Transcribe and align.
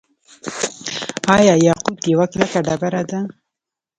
آیا 1.37 1.53
یاقوت 1.67 1.99
یوه 2.11 2.25
کلکه 2.33 2.59
ډبره 2.65 3.01
ده؟ 3.09 3.19